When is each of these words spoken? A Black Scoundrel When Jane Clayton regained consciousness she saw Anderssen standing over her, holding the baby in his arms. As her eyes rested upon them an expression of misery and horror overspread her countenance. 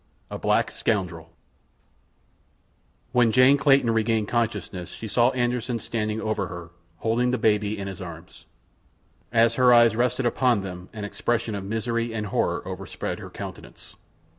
A 0.31 0.39
Black 0.39 0.71
Scoundrel 0.71 1.31
When 3.11 3.31
Jane 3.31 3.55
Clayton 3.55 3.91
regained 3.91 4.27
consciousness 4.29 4.89
she 4.89 5.07
saw 5.07 5.29
Anderssen 5.29 5.77
standing 5.77 6.19
over 6.19 6.47
her, 6.47 6.71
holding 6.97 7.29
the 7.29 7.37
baby 7.37 7.77
in 7.77 7.87
his 7.87 8.01
arms. 8.01 8.47
As 9.31 9.53
her 9.61 9.71
eyes 9.71 9.95
rested 9.95 10.25
upon 10.25 10.61
them 10.63 10.89
an 10.91 11.03
expression 11.05 11.53
of 11.53 11.63
misery 11.65 12.15
and 12.15 12.25
horror 12.25 12.67
overspread 12.67 13.19
her 13.19 13.29
countenance. 13.29 13.95